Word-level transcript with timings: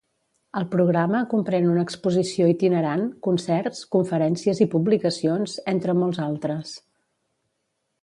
El 0.59 0.63
programa 0.75 1.19
comprèn 1.33 1.67
una 1.73 1.83
exposició 1.89 2.47
itinerant, 2.55 3.05
concerts, 3.29 3.85
conferències 3.99 4.65
i 4.67 4.71
publicacions, 4.75 5.57
entre 5.77 5.99
molts 6.03 6.27
altres. 6.29 6.77